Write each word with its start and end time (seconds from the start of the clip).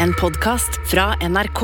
en 0.00 0.12
podkast 0.14 0.78
fra 0.88 1.12
NRK. 1.20 1.60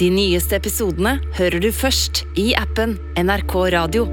De 0.00 0.08
nyeste 0.12 0.56
episodene 0.58 1.16
hører 1.36 1.60
du 1.60 1.68
først 1.74 2.22
i 2.38 2.50
appen 2.56 2.96
NRK 3.18 3.54
Radio. 3.74 4.06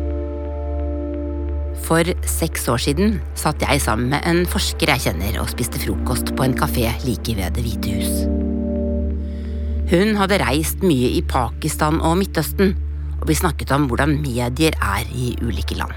For 1.84 2.07
seks 2.29 2.68
år 2.71 2.81
siden 2.86 3.18
satt 3.39 3.63
jeg 3.63 3.84
sammen 3.84 4.13
med 4.13 4.23
en 4.29 4.44
forsker 4.49 4.94
jeg 4.94 5.05
kjenner 5.07 5.39
og 5.41 5.52
spiste 5.52 5.81
frokost 5.84 6.31
på 6.36 6.47
en 6.47 6.55
kafé 6.57 6.88
like 7.04 7.36
ved 7.38 7.57
Det 7.57 7.65
hvite 7.65 7.96
hus. 7.97 8.23
Hun 9.91 10.16
hadde 10.18 10.41
reist 10.41 10.84
mye 10.86 11.11
i 11.20 11.23
Pakistan 11.27 12.00
og 12.02 12.18
Midtøsten, 12.21 12.73
og 13.20 13.27
vi 13.30 13.38
snakket 13.38 13.71
om 13.75 13.89
hvordan 13.91 14.18
medier 14.23 14.75
er 14.80 15.07
i 15.11 15.34
ulike 15.43 15.77
land. 15.80 15.93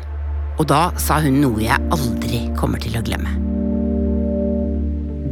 Og 0.58 0.66
da 0.70 0.90
sa 1.00 1.20
hun 1.22 1.40
noe 1.42 1.62
jeg 1.62 1.92
aldri 1.94 2.46
kommer 2.58 2.82
til 2.82 2.98
å 2.98 3.04
glemme. 3.06 3.55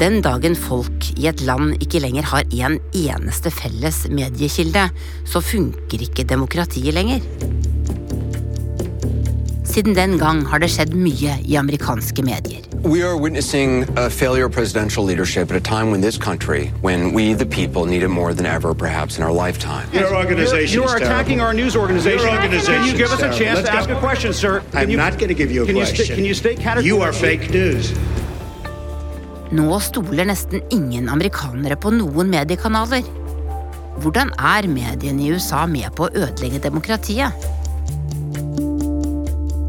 Den 0.00 0.22
dagen 0.24 0.56
folk 0.58 1.06
i 1.16 1.28
et 1.30 1.40
land 1.46 1.76
ikke 1.82 2.00
lenger 2.02 2.26
har 2.32 2.42
en 2.50 2.78
eneste 2.98 3.50
felles 3.54 4.00
mediekilde, 4.10 4.88
så 5.24 5.40
funker 5.40 6.02
ikke 6.02 6.24
demokratiet 6.26 6.94
lenger. 6.94 7.20
Siden 9.64 9.94
den 9.96 10.18
gang 10.18 10.42
har 10.50 10.58
det 10.62 10.70
skjedd 10.70 10.94
mye 10.98 11.36
i 11.44 11.54
amerikanske 11.58 12.22
medier. 12.26 12.60
We 12.84 13.02
are 13.06 13.16
witnessing 13.16 13.84
a 13.96 14.08
failure 14.10 14.44
of 14.46 14.52
presidential 14.52 15.04
leadership 15.06 15.50
at 15.50 15.56
a 15.56 15.60
time 15.60 15.90
when 15.90 16.02
this 16.02 16.18
country, 16.18 16.70
when 16.82 17.14
we 17.14 17.34
the 17.34 17.46
people 17.46 17.86
need 17.86 18.02
it 18.02 18.10
more 18.10 18.34
than 18.34 18.46
ever, 18.46 18.74
perhaps 18.74 19.18
in 19.18 19.24
our 19.24 19.32
lifetime. 19.32 19.86
Your 19.92 20.14
organization 20.16 20.74
You 20.74 20.88
are 20.88 20.96
is 20.96 21.02
attacking 21.02 21.40
our 21.40 21.54
news 21.54 21.76
organization. 21.76 22.26
Your 22.26 22.34
organization 22.36 22.74
Can 22.74 22.86
you 22.86 22.96
give 22.96 23.12
us 23.12 23.22
a 23.22 23.32
chance 23.38 23.62
to 23.62 23.72
ask 23.72 23.88
a 23.90 23.98
question, 24.00 24.32
sir? 24.32 24.60
Can 24.72 24.80
I'm 24.82 24.90
you- 24.90 24.96
not 24.96 25.18
going 25.18 25.28
to 25.28 25.34
give 25.34 25.50
you 25.50 25.62
a 25.62 25.66
can 25.66 25.76
you 25.76 25.86
can 25.86 26.24
you 26.24 26.34
state 26.34 26.58
You 26.84 27.00
are 27.00 27.12
fake 27.12 27.50
news. 27.50 27.92
Nå 29.54 29.78
stoler 29.82 30.26
nesten 30.28 30.64
ingen 30.74 31.08
amerikanere 31.12 31.78
på 31.78 31.92
noen 31.94 32.32
mediekanaler. 32.32 33.06
Hvordan 34.02 34.32
er 34.34 34.66
mediene 34.66 35.22
i 35.22 35.30
USA 35.34 35.64
med 35.70 35.94
på 35.94 36.08
å 36.08 36.14
ødelegge 36.14 36.62
demokratiet? 36.64 37.46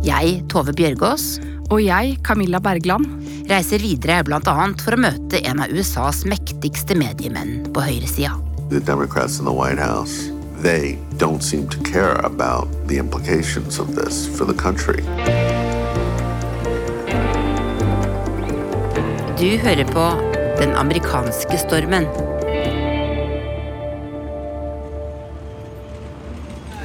Jeg, 0.06 0.42
Tove 0.50 0.74
Bjørgaas, 0.78 1.36
Og 1.74 1.82
jeg, 1.82 2.18
Camilla 2.22 2.60
Bergland, 2.62 3.08
reiser 3.50 3.82
videre 3.82 4.20
annet 4.22 4.82
for 4.82 4.94
å 4.94 5.02
møte 5.02 5.42
en 5.50 5.64
av 5.66 5.72
USAs 5.74 6.24
mektigste 6.30 6.94
mediemenn 6.94 7.66
på 7.74 7.82
høyresida. 7.82 8.36
the 8.70 8.80
Democrats 8.80 9.40
in 9.40 9.46
the 9.46 9.54
White 9.54 9.78
House, 9.78 10.32
they 10.62 10.98
don't 11.18 11.44
seem 11.44 11.68
to 11.70 11.78
care 11.84 12.16
about 12.26 12.68
the 12.88 12.98
implications 12.98 13.80
of 13.80 13.96
this 13.96 14.28
for 14.38 14.46
the 14.46 14.54
country. 14.54 15.04
Du 19.40 19.58
hører 19.58 19.84
på 19.84 20.04
Den 20.60 20.72
amerikanske 20.76 21.58
stormen. 21.58 22.06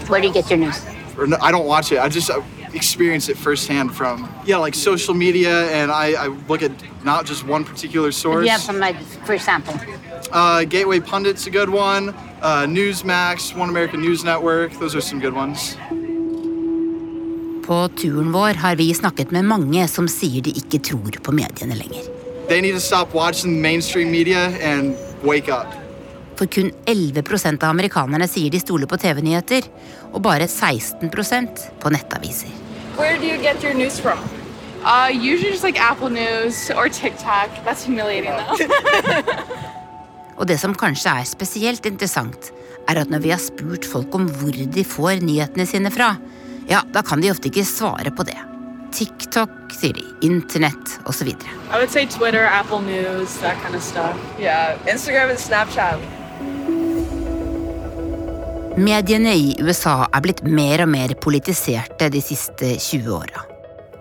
Where 0.09 0.20
do 0.20 0.27
you 0.27 0.34
get 0.34 0.51
your 0.51 0.59
news? 0.59 0.77
I 1.42 1.53
don't 1.53 1.67
watch 1.67 1.92
it. 1.92 1.98
I 1.98 2.09
just 2.09 2.29
uh, 2.29 2.42
experience 2.75 3.29
it 3.29 3.39
firsthand 3.39 3.95
from 3.95 4.29
yeah, 4.45 4.57
like 4.65 4.75
social 4.75 5.15
media, 5.15 5.70
and 5.70 5.92
I, 5.92 6.25
I 6.25 6.27
look 6.48 6.62
at 6.62 6.73
not 7.05 7.25
just 7.25 7.47
one 7.47 7.65
particular 7.65 8.11
source. 8.11 8.47
Yeah, 8.47 8.59
from, 8.59 8.81
like, 8.81 8.97
for 9.25 9.35
example? 9.35 9.75
Uh, 10.33 10.64
Gateway 10.64 10.98
Pundit's 10.98 11.47
a 11.47 11.51
good 11.51 11.70
one. 11.70 12.09
Uh, 12.42 12.67
Newsmax, 12.67 13.57
One 13.57 13.69
American 13.69 14.01
News 14.01 14.25
Network. 14.25 14.73
Those 14.73 14.97
are 14.97 15.01
some 15.01 15.20
good 15.20 15.35
ones. 15.35 15.77
På 17.67 17.89
turen 17.89 18.33
vår 18.33 18.55
har 18.55 18.77
vi 18.77 18.95
snakket 18.95 19.31
med 19.31 19.45
mange 19.45 19.89
som 19.89 20.09
sier 20.09 20.42
de 20.42 20.51
ikke 20.51 20.79
tror 20.79 21.20
på 21.23 21.33
mediene 21.33 21.79
lenger. 21.79 22.20
They 22.51 22.61
need 22.61 22.73
to 22.73 22.81
stop 22.81 23.15
watching 23.15 23.62
mainstream 23.62 24.11
media 24.11 24.51
and 24.59 24.97
wake 25.23 25.48
up. 25.48 25.70
For 26.34 26.47
kun 26.47 26.73
11 26.87 27.23
av 27.62 27.69
amerikanerne 27.70 28.27
sier 28.27 28.51
de 28.51 28.59
stoler 28.59 28.91
på 28.91 28.98
TV-nyheter, 28.98 29.69
og 30.11 30.23
bare 30.25 30.48
16 30.48 31.12
på 31.79 31.92
nettaviser. 31.95 32.51
Where 32.97 33.17
do 33.19 33.27
you 33.30 33.39
get 33.39 33.63
your 33.63 33.74
news 33.74 34.01
from? 34.01 34.19
Uh, 34.83 35.11
usually 35.14 35.52
just 35.52 35.63
like 35.63 35.79
Apple 35.79 36.11
News 36.11 36.70
or 36.70 36.89
TikTok. 36.89 37.51
That's 37.64 37.85
humiliating 37.85 38.35
though. 38.35 38.58
Og 40.41 40.48
det 40.48 40.58
som 40.58 40.74
kanskje 40.74 41.20
er 41.20 41.24
spesielt 41.29 41.86
interessant, 41.86 42.51
er 42.89 42.98
at 42.98 43.11
når 43.13 43.23
vi 43.23 43.30
har 43.30 43.39
spurt 43.39 43.86
folk 43.86 44.14
om 44.14 44.27
hvor 44.27 44.51
de 44.51 44.85
får 44.85 45.23
nyhetene 45.23 45.67
sine 45.69 45.95
fra, 45.95 46.17
ja, 46.67 46.83
da 46.91 47.07
kan 47.07 47.23
de 47.23 47.30
ofte 47.30 47.47
ikke 47.47 47.69
svare 47.69 48.11
på 48.11 48.27
det. 48.27 48.49
TikTok, 48.92 49.51
sier 49.73 49.95
de, 49.96 50.05
internett 50.27 51.01
osv. 51.06 51.28
I 51.28 51.78
would 51.78 51.90
Twitter, 52.11 52.45
Apple 52.45 52.80
News, 52.80 53.39
that 53.40 53.56
kind 53.62 53.74
of 53.74 53.83
stuff. 53.83 54.17
Yeah, 54.39 54.78
Instagram 54.86 55.30
and 55.30 55.39
Snapchat. 55.39 56.01
Mediene 58.77 59.34
i 59.34 59.56
USA 59.61 60.06
er 60.12 60.23
blitt 60.24 60.45
mer 60.46 60.84
og 60.84 60.92
mer 60.92 61.14
politiserte 61.20 62.08
de 62.08 62.20
siste 62.23 62.77
20 62.79 63.17
åra. 63.17 63.42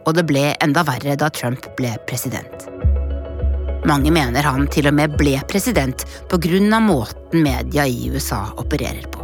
Og 0.06 0.14
det 0.16 0.24
ble 0.30 0.52
enda 0.64 0.86
verre 0.88 1.18
da 1.20 1.30
Trump 1.34 1.66
ble 1.78 1.96
president. 2.08 2.70
Mange 3.90 4.12
mener 4.14 4.46
han 4.46 4.68
til 4.72 4.90
og 4.90 4.96
med 4.96 5.18
ble 5.18 5.40
president 5.50 6.06
pga. 6.30 6.80
måten 6.80 7.44
media 7.44 7.86
i 7.88 8.12
USA 8.14 8.46
opererer 8.58 9.08
på. 9.12 9.19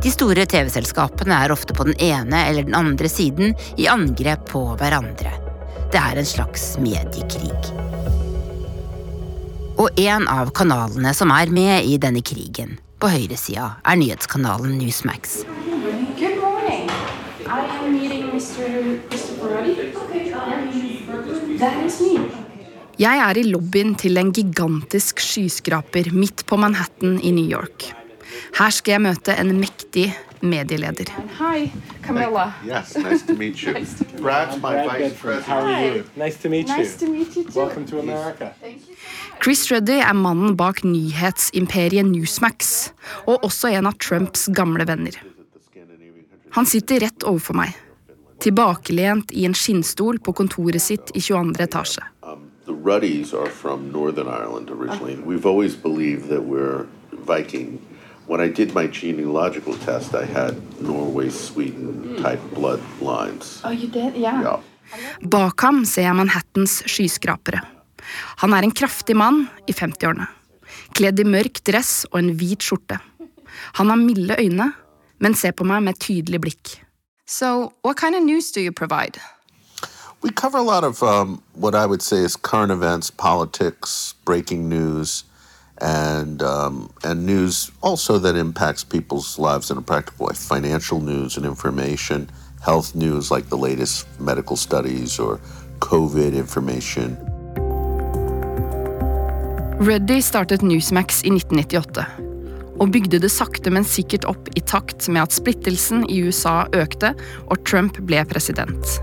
De 0.00 0.08
store 0.08 0.46
TV-selskapene 0.48 1.36
er 1.44 1.52
ofte 1.52 1.74
på 1.76 1.84
den 1.84 1.96
ene 2.00 2.38
eller 2.48 2.64
den 2.64 2.76
andre 2.78 3.08
siden 3.12 3.52
i 3.76 3.84
angrep 3.92 4.46
på 4.48 4.62
hverandre. 4.80 5.32
Det 5.92 6.00
er 6.00 6.16
en 6.16 6.28
slags 6.28 6.78
mediekrig. 6.80 7.52
Og 9.76 10.00
en 10.00 10.24
av 10.32 10.54
kanalene 10.56 11.12
som 11.16 11.32
er 11.36 11.52
med 11.52 11.84
i 11.84 11.98
denne 12.00 12.24
krigen, 12.24 12.78
på 12.96 13.12
høyresida, 13.12 13.74
er 13.84 14.00
nyhetskanalen 14.00 14.78
Newsmax. 14.80 15.42
Good 16.16 16.40
morning. 16.40 16.88
I 17.44 17.60
am 17.60 17.92
meeting 17.92 18.32
Mr. 18.32 19.04
Christopher 19.12 19.52
Ruddy. 19.52 19.92
Okay. 20.00 20.32
That 21.60 21.84
is 21.84 22.00
me. 22.00 22.24
Jeg 23.00 23.20
er 23.28 23.36
i 23.36 23.48
lobbyen 23.52 23.94
til 24.00 24.16
en 24.20 24.32
gigantisk 24.32 25.20
skyskraper 25.20 26.08
midt 26.16 26.48
på 26.48 26.56
Manhattan 26.56 27.20
i 27.20 27.36
New 27.36 27.48
York. 27.48 27.99
Her 28.58 28.70
skal 28.70 28.92
jeg 28.92 29.02
møte 29.04 29.34
en 29.38 29.52
mektig 29.60 30.06
medieleder. 30.42 31.10
Hi, 31.38 31.70
Camilla. 32.02 32.46
Yes, 32.66 32.94
nice 32.96 33.26
to 33.26 33.34
meet 33.34 33.62
you. 33.62 33.74
Brad's 34.22 34.56
my 34.62 34.74
vice 34.88 35.14
president. 35.20 35.46
How 35.46 35.60
are 35.66 35.96
you? 35.96 36.04
Nice 36.16 36.36
to 36.42 36.48
meet 36.48 36.68
Nice 36.68 36.96
to 36.98 37.06
you. 37.06 37.12
meet 37.12 37.36
you 37.36 37.44
too. 37.44 37.60
Welcome 37.60 37.86
to 37.86 37.98
America. 38.00 38.52
Chris 39.40 39.70
Ruddy 39.72 40.00
er 40.00 40.12
mannen 40.14 40.56
bak 40.56 40.82
nyhetsimperiet 40.84 42.06
Newsmax, 42.06 42.90
og 43.26 43.44
også 43.44 43.68
en 43.68 43.86
av 43.86 43.96
Trumps 44.00 44.48
gamle 44.56 44.84
venner. 44.88 45.16
Han 46.56 46.66
sitter 46.66 47.00
rett 47.04 47.22
overfor 47.24 47.54
meg, 47.54 47.76
tilbakelent 48.42 49.30
i 49.32 49.44
en 49.46 49.54
skinnstol 49.54 50.18
på 50.18 50.32
kontoret 50.34 50.82
sitt 50.82 51.12
i 51.14 51.20
22. 51.22 51.60
etasje. 51.62 52.02
The 52.66 52.74
Ruddies 52.74 53.32
are 53.34 53.48
from 53.50 53.90
Northern 53.92 54.28
Ireland 54.28 54.70
originally. 54.70 55.16
We've 55.16 55.46
always 55.46 55.74
believed 55.76 56.28
that 56.28 56.42
we're 56.42 56.86
Viking. 57.26 57.78
When 58.30 58.40
I 58.40 58.46
did 58.46 58.74
my 58.74 58.86
genealogical 58.86 59.74
test, 59.74 60.14
I 60.14 60.24
had 60.24 60.54
Norway, 60.80 61.30
Sweden 61.30 62.14
type 62.22 62.38
bloodlines. 62.54 63.60
Oh, 63.64 63.70
you 63.70 63.88
did? 63.88 64.14
Yeah. 64.14 64.40
Yeah. 64.40 64.60
Bak 65.26 65.60
ham 65.66 65.80
ser 65.84 66.04
jeg 66.06 66.14
Manhattans 66.14 66.76
skyskrapere. 66.86 67.58
Han 68.44 68.54
er 68.54 68.62
en 68.62 68.70
kraftig 68.70 69.16
mann 69.18 69.48
i 69.66 69.74
50-årene, 69.74 70.28
kledd 70.94 71.18
i 71.18 71.26
mørk 71.26 71.58
dress 71.66 72.04
og 72.12 72.20
en 72.20 72.30
hvit 72.38 72.62
skjorte. 72.62 73.00
Han 73.80 73.90
har 73.90 73.98
milde 73.98 74.38
øyne, 74.38 74.68
men 75.18 75.34
ser 75.34 75.50
på 75.50 75.66
meg 75.66 75.82
med 75.82 75.96
et 75.96 76.04
tydelig 76.06 76.40
blikk. 76.46 76.76
So, 77.26 77.72
what 77.82 77.98
kind 77.98 78.14
of 78.14 78.22
news 78.22 78.52
do 78.52 78.62
you 78.62 78.70
provide? 78.70 79.18
We 80.22 80.30
cover 80.30 80.58
a 80.58 80.62
lot 80.62 80.84
of 80.84 81.02
um, 81.02 81.42
what 81.56 81.74
I 81.74 81.84
would 81.84 82.02
say 82.02 82.22
is 82.22 82.36
current 82.36 82.70
events, 82.70 83.10
politics, 83.10 84.14
breaking 84.24 84.68
news, 84.68 85.24
and 85.80 86.42
um, 86.42 86.90
and 87.04 87.26
news 87.26 87.70
also 87.80 88.18
that 88.18 88.36
impacts 88.36 88.84
people's 88.84 89.38
lives 89.38 89.70
in 89.70 89.78
a 89.78 89.82
practical 89.82 90.26
way. 90.26 90.34
Financial 90.34 91.00
news 91.00 91.36
and 91.36 91.46
information, 91.46 92.28
health 92.62 92.94
news 92.94 93.30
like 93.30 93.48
the 93.48 93.56
latest 93.56 94.06
medical 94.18 94.56
studies 94.56 95.18
or 95.18 95.40
COVID 95.80 96.34
information. 96.34 97.16
Ruddy 99.80 100.22
startet 100.22 100.62
Newsmax 100.62 101.24
i 101.24 101.30
1998, 101.32 102.04
og 102.80 102.90
bygde 102.92 103.18
det 103.22 103.30
sakte, 103.32 103.72
men 103.72 103.84
sikkert 103.84 104.26
opp 104.28 104.50
i 104.52 104.60
takt 104.60 105.08
med 105.08 105.22
at 105.22 105.32
splittelsen 105.32 106.04
i 106.10 106.20
USA 106.20 106.66
økte 106.76 107.14
og 107.48 107.64
Trump 107.64 107.96
ble 108.04 108.20
president. 108.28 109.00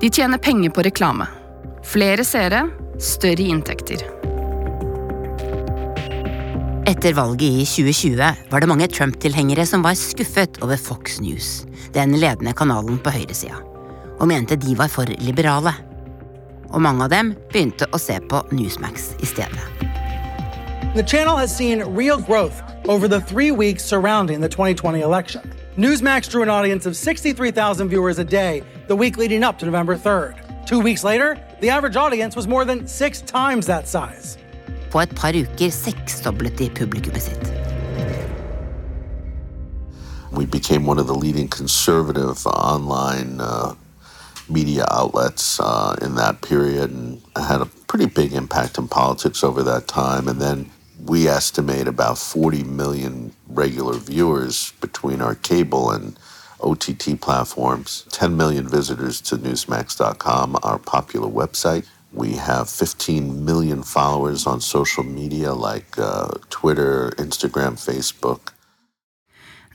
De 0.00 0.10
tjener 0.12 0.38
penger 0.38 0.70
på 0.70 0.86
reklame. 0.86 1.26
Flere 1.82 2.22
seere, 2.26 2.68
større 3.02 3.50
inntekter. 3.50 4.15
Etter 6.86 7.16
valget 7.18 7.42
i 7.42 7.64
2020 7.66 8.50
var 8.50 8.60
det 8.62 8.68
mange 8.70 8.86
Trump-tilhengere 8.86 9.64
som 9.66 9.82
var 9.82 9.96
skuffet 9.98 10.60
over 10.62 10.78
Fox 10.78 11.18
News, 11.18 11.64
den 11.94 12.12
ledende 12.14 12.52
kanalen 12.54 13.00
på 13.02 13.10
høyresida, 13.10 13.56
og 14.20 14.28
mente 14.30 14.54
de 14.54 14.76
var 14.78 14.86
for 14.86 15.10
liberale. 15.18 15.72
Og 16.70 16.78
mange 16.82 17.02
av 17.02 17.10
dem 17.10 17.32
begynte 17.50 17.88
å 17.90 17.98
se 17.98 18.20
på 18.30 18.44
Newsmax 18.54 19.16
i 19.18 19.26
stedet. 19.26 19.66
The 20.94 21.02
channel 21.02 21.34
has 21.36 21.50
seen 21.50 21.82
real 21.82 22.22
growth 22.22 22.62
over 22.86 23.08
the 23.08 23.20
three 23.20 23.50
weeks 23.50 23.82
surrounding 23.82 24.40
the 24.40 24.48
2020 24.48 25.02
election. 25.02 25.42
Newsmax 25.76 26.30
drew 26.30 26.42
an 26.42 26.50
audience 26.50 26.86
of 26.86 26.94
63,000 26.94 27.88
viewers 27.88 28.20
a 28.20 28.24
day 28.24 28.62
the 28.86 28.94
week 28.94 29.18
leading 29.18 29.42
up 29.42 29.58
to 29.58 29.66
November 29.66 29.96
3rd. 29.96 30.38
Two 30.66 30.78
weeks 30.78 31.02
later, 31.02 31.36
the 31.60 31.68
average 31.68 31.96
audience 31.96 32.36
was 32.36 32.46
more 32.46 32.64
than 32.64 32.86
six 32.86 33.22
times 33.22 33.66
that 33.66 33.88
size. 33.88 34.38
På 34.90 35.00
et 35.00 35.14
par 35.16 35.36
uker 35.36 35.70
seksdoblet 35.70 36.58
de 36.58 36.70
publikummet 36.70 37.22
sitt. 37.22 37.52
We 40.32 40.44
became 40.44 40.86
one 40.86 40.98
of 40.98 41.06
the 41.06 41.14
leading 41.14 41.48
conservative 41.48 42.46
online 42.46 43.40
uh, 43.40 43.74
media 44.48 44.84
outlets 44.90 45.58
uh, 45.60 45.96
in 46.02 46.14
that 46.16 46.40
period 46.42 46.90
and 46.90 47.20
had 47.36 47.60
a 47.60 47.66
pretty 47.86 48.06
big 48.06 48.32
impact 48.32 48.78
in 48.78 48.88
politics 48.88 49.42
over 49.42 49.62
that 49.62 49.88
time. 49.88 50.28
And 50.28 50.40
then 50.40 50.70
we 51.04 51.28
estimate 51.28 51.88
about 51.88 52.18
40 52.18 52.64
million 52.64 53.32
regular 53.48 53.94
viewers 53.94 54.72
between 54.80 55.20
our 55.20 55.34
cable 55.34 55.90
and 55.90 56.18
OTT 56.60 57.20
platforms, 57.20 58.06
10 58.10 58.36
million 58.36 58.68
visitors 58.68 59.20
to 59.22 59.36
Newsmax.com, 59.36 60.56
our 60.62 60.78
popular 60.78 61.28
website. 61.28 61.86
We 62.12 62.36
have 62.36 62.68
15 62.70 63.44
million 63.44 63.82
followers 63.82 64.46
on 64.46 64.60
social 64.60 65.04
media 65.04 65.52
like 65.52 65.98
uh, 65.98 66.28
Twitter, 66.50 67.12
Instagram, 67.18 67.76
Facebook. 67.76 68.52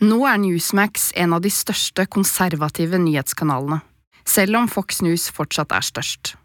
Nå 0.02 0.26
er 0.26 0.38
Newsmax 0.38 1.12
en 1.16 1.34
av 1.34 1.42
de 1.42 1.50
største 1.54 2.08
konservative 2.10 2.98
nyhetskanalene, 2.98 3.82
selv 4.26 4.58
om 4.58 4.70
Fox 4.70 5.02
News 5.06 5.28
fortsatt 5.30 5.72
er 5.72 5.86
størst. 5.86 6.36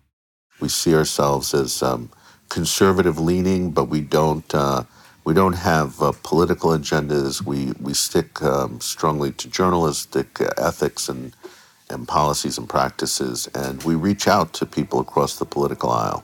We 0.61 0.69
see 0.69 0.94
ourselves 0.94 1.55
as 1.55 1.83
um, 1.83 2.11
conservative 2.49 3.19
leaning, 3.19 3.73
but 3.73 3.88
we 3.88 4.00
don't 4.00 4.55
uh, 4.55 4.83
we 5.25 5.33
don't 5.35 5.56
have 5.56 6.03
uh, 6.03 6.12
political 6.23 6.71
agendas. 6.71 7.43
We 7.43 7.73
we 7.81 7.94
stick 7.94 8.43
um, 8.43 8.81
strongly 8.81 9.33
to 9.33 9.49
journalistic 9.49 10.41
ethics 10.59 11.09
and 11.09 11.33
and 11.91 12.06
policies 12.09 12.59
and 12.59 12.69
practices, 12.69 13.49
and 13.55 13.83
we 13.83 13.94
reach 13.94 14.29
out 14.29 14.53
to 14.55 14.67
people 14.67 15.00
across 15.00 15.38
the 15.38 15.44
political 15.44 15.91
aisle. 15.91 16.23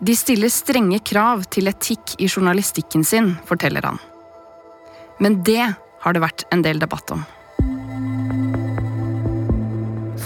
De 0.00 0.12
stiller 0.16 0.52
strenge 0.52 1.00
krav 1.08 1.46
til 1.50 1.70
etikk 1.70 2.18
i 2.20 2.28
journalistikken 2.28 3.04
sin, 3.04 3.32
forteller 3.48 3.86
han. 3.86 3.98
Men 5.20 5.40
det 5.42 5.72
har 6.02 6.12
det 6.12 6.20
vært 6.20 6.44
en 6.52 6.62
del 6.62 6.78
debatt 6.82 7.10
om. 7.14 7.24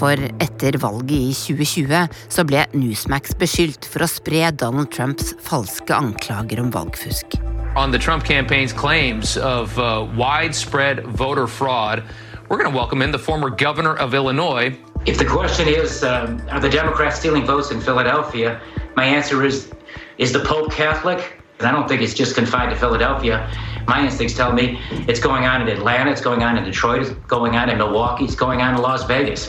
For 0.01 0.17
etter 0.41 0.79
valget 0.81 1.13
i 1.13 1.35
2020 1.37 2.09
så 2.33 2.45
ble 2.49 2.65
Newsmax 2.73 3.37
beskyldt 3.39 3.87
for 3.87 4.03
å 4.03 4.09
spre 4.11 4.49
Donald 4.57 4.91
Trumps 4.95 5.35
falske 5.45 5.93
anklager 5.95 6.63
om 6.63 6.73
valgfusk. 6.75 7.37
On 7.77 7.93
the 7.93 7.99
Trump 7.99 8.25
campaign's 8.25 8.73
claims 8.73 9.37
of 9.37 9.79
uh, 9.79 10.03
widespread 10.17 11.05
voter 11.07 11.47
fraud, 11.47 12.03
we're 12.51 12.59
going 12.59 12.69
to 12.69 12.77
welcome 12.77 13.01
in 13.01 13.13
the 13.13 13.19
former 13.19 13.49
governor 13.49 13.95
of 13.95 14.13
Illinois. 14.13 14.77
If 15.07 15.19
the 15.19 15.25
question 15.25 15.69
is, 15.69 16.03
um, 16.03 16.43
are 16.51 16.59
the 16.59 16.69
Democrats 16.69 17.21
stealing 17.21 17.47
votes 17.47 17.71
in 17.71 17.81
Philadelphia? 17.81 18.61
My 18.97 19.05
answer 19.05 19.45
is, 19.45 19.71
is 20.19 20.33
the 20.33 20.41
Pope 20.41 20.73
Catholic? 20.73 21.39
And 21.61 21.69
I 21.69 21.71
don't 21.71 21.87
think 21.87 22.03
it's 22.03 22.13
just 22.13 22.35
confined 22.35 22.73
to 22.73 22.77
Philadelphia. 22.77 23.49
My 23.87 24.05
instincts 24.05 24.37
tell 24.37 24.53
me 24.53 24.81
it's 25.07 25.21
going 25.21 25.47
on 25.47 25.63
in 25.63 25.69
Atlanta, 25.69 26.11
it's 26.11 26.21
going 26.21 26.43
on 26.43 26.59
in 26.59 26.65
Detroit, 26.65 27.03
it's 27.03 27.11
going 27.29 27.55
on 27.55 27.71
in 27.71 27.79
Milwaukee, 27.79 28.25
it's 28.25 28.35
going 28.35 28.61
on 28.61 28.75
in 28.75 28.83
Las 28.83 29.05
Vegas. 29.05 29.49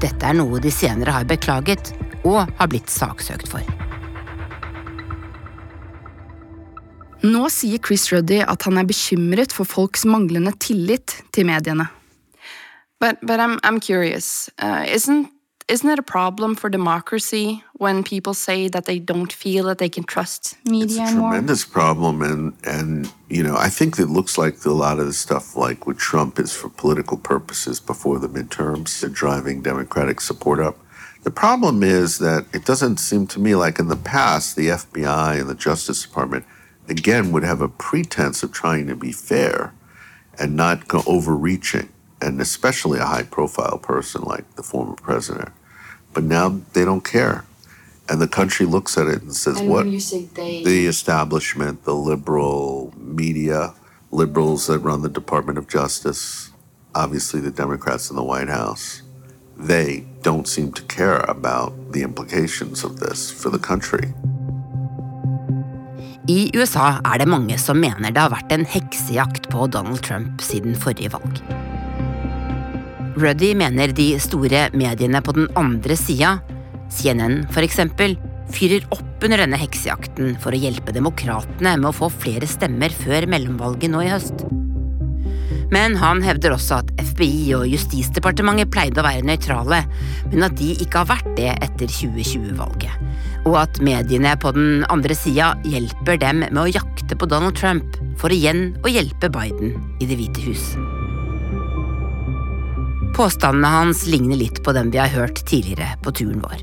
Dette 0.00 0.26
er 0.26 0.34
noe 0.34 0.58
de 0.58 0.72
senere 0.72 1.12
har 1.12 1.28
beklaget 1.28 1.92
og 2.24 2.48
har 2.58 2.72
blitt 2.72 2.90
saksøkt 2.90 3.46
for. 3.52 3.79
Nå 7.22 7.48
sier 7.52 7.78
Chris 7.78 8.10
Ruddy 8.12 8.40
at 8.40 8.62
han 8.64 8.78
er 8.80 8.86
bekymret 8.88 9.52
for 9.52 9.64
folks 9.68 10.04
manglende 10.08 10.52
tillit 10.58 11.22
til 11.32 11.46
mediene. 11.46 11.88
But 13.00 13.16
but 13.22 13.40
I'm 13.40 13.58
I'm 13.64 13.80
curious. 13.80 14.50
Uh, 14.58 14.84
isn't 14.88 15.28
isn't 15.68 15.88
it 15.90 15.98
a 15.98 16.02
problem 16.02 16.56
for 16.56 16.68
democracy 16.68 17.62
when 17.78 18.02
people 18.02 18.34
say 18.34 18.68
that 18.68 18.84
they 18.86 18.98
don't 18.98 19.32
feel 19.32 19.64
that 19.66 19.78
they 19.78 19.88
can 19.88 20.04
trust 20.04 20.56
media 20.64 21.02
It's 21.02 21.12
a 21.12 21.14
more? 21.14 21.30
tremendous 21.30 21.64
problem, 21.64 22.22
and 22.22 22.52
and 22.64 23.08
you 23.28 23.42
know 23.42 23.56
I 23.56 23.68
think 23.70 23.98
it 23.98 24.08
looks 24.08 24.36
like 24.38 24.64
a 24.64 24.70
lot 24.72 24.98
of 24.98 25.06
the 25.06 25.12
stuff 25.12 25.56
like 25.56 25.86
with 25.86 25.98
Trump 25.98 26.38
is 26.38 26.52
for 26.52 26.68
political 26.70 27.16
purposes 27.16 27.80
before 27.80 28.18
the 28.18 28.28
midterms, 28.28 29.00
they're 29.00 29.10
driving 29.10 29.62
Democratic 29.62 30.20
support 30.20 30.58
up. 30.60 30.76
The 31.22 31.30
problem 31.30 31.82
is 31.82 32.18
that 32.18 32.46
it 32.52 32.64
doesn't 32.64 32.98
seem 32.98 33.26
to 33.28 33.38
me 33.40 33.54
like 33.54 33.78
in 33.78 33.88
the 33.88 33.96
past 33.96 34.56
the 34.56 34.68
FBI 34.68 35.38
and 35.40 35.48
the 35.50 35.54
Justice 35.54 36.02
Department 36.02 36.44
again 36.90 37.32
would 37.32 37.44
have 37.44 37.60
a 37.60 37.68
pretense 37.68 38.42
of 38.42 38.52
trying 38.52 38.86
to 38.88 38.96
be 38.96 39.12
fair 39.12 39.72
and 40.38 40.56
not 40.56 40.88
go 40.88 41.02
overreaching, 41.06 41.88
and 42.20 42.40
especially 42.40 42.98
a 42.98 43.04
high-profile 43.04 43.78
person 43.78 44.22
like 44.22 44.56
the 44.56 44.62
former 44.62 44.94
president. 44.96 45.50
But 46.12 46.24
now 46.24 46.60
they 46.72 46.84
don't 46.84 47.04
care. 47.04 47.44
And 48.08 48.20
the 48.20 48.28
country 48.28 48.66
looks 48.66 48.98
at 48.98 49.06
it 49.06 49.22
and 49.22 49.34
says, 49.36 49.60
And 49.60 49.70
"What?" 49.70 49.84
when 49.84 49.92
you 49.92 50.00
say 50.00 50.28
they- 50.34 50.64
the 50.64 50.86
establishment, 50.86 51.84
the 51.84 51.94
liberal 51.94 52.92
media, 52.98 53.74
liberals 54.10 54.66
that 54.66 54.80
run 54.80 55.02
the 55.02 55.08
Department 55.08 55.58
of 55.58 55.68
Justice, 55.68 56.50
obviously 56.94 57.40
the 57.40 57.52
Democrats 57.52 58.10
in 58.10 58.16
the 58.16 58.24
White 58.24 58.48
House, 58.48 59.02
they 59.56 60.06
don't 60.22 60.48
seem 60.48 60.72
to 60.72 60.82
care 60.82 61.18
about 61.28 61.92
the 61.92 62.02
implications 62.02 62.82
of 62.82 62.98
this 62.98 63.30
for 63.30 63.50
the 63.50 63.58
country. 63.58 64.12
I 66.30 66.50
USA 66.54 67.00
er 67.00 67.18
det 67.18 67.26
mange 67.30 67.56
som 67.58 67.80
mener 67.80 68.12
det 68.14 68.20
har 68.22 68.30
vært 68.30 68.52
en 68.54 68.66
heksejakt 68.68 69.48
på 69.50 69.66
Donald 69.72 70.02
Trump 70.06 70.42
siden 70.44 70.76
forrige 70.78 71.10
valg. 71.14 71.40
Ruddy 73.18 73.50
mener 73.58 73.90
de 73.96 74.12
store 74.22 74.68
mediene 74.76 75.22
på 75.24 75.34
den 75.34 75.48
andre 75.58 75.96
sida, 75.98 76.36
CNN 76.92 77.42
eksempel, 77.64 78.14
fyrer 78.50 78.86
opp 78.94 79.24
under 79.26 79.42
denne 79.42 79.58
heksejakten 79.58 80.36
for 80.42 80.54
å 80.54 80.60
hjelpe 80.60 80.94
demokratene 80.94 81.74
med 81.80 81.90
å 81.90 81.96
få 81.96 82.10
flere 82.12 82.46
stemmer 82.50 82.94
før 82.94 83.26
mellomvalget 83.30 83.90
nå 83.90 84.04
i 84.06 84.12
høst. 84.12 84.46
Men 85.74 85.96
han 85.98 86.22
hevder 86.22 86.54
også 86.54 86.80
at 86.82 86.94
FBI 87.12 87.54
og 87.58 87.66
Justisdepartementet 87.70 88.70
pleide 88.74 89.02
å 89.02 89.06
være 89.06 89.26
nøytrale, 89.26 89.82
men 90.30 90.46
at 90.46 90.56
de 90.58 90.72
ikke 90.82 91.02
har 91.02 91.10
vært 91.10 91.34
det 91.38 91.52
etter 91.58 91.90
2020-valget. 91.90 93.09
Og 93.48 93.56
at 93.62 93.80
mediene 93.84 94.34
på 94.40 94.52
den 94.56 94.84
andre 94.92 95.16
sida 95.16 95.54
hjelper 95.64 96.20
dem 96.20 96.42
med 96.44 96.60
å 96.60 96.68
jakte 96.68 97.16
på 97.16 97.28
Donald 97.30 97.56
Trump 97.56 97.96
for 98.20 98.32
igjen 98.34 98.74
å 98.84 98.92
hjelpe 98.92 99.30
Biden 99.32 99.78
i 100.00 100.08
Det 100.08 100.18
hvite 100.18 100.44
hus. 100.44 100.66
Påstandene 103.16 103.72
hans 103.72 104.04
ligner 104.08 104.38
litt 104.38 104.60
på 104.64 104.72
dem 104.76 104.92
vi 104.92 105.00
har 105.00 105.10
hørt 105.12 105.42
tidligere 105.48 105.96
på 106.04 106.12
turen 106.20 106.40
vår. 106.44 106.62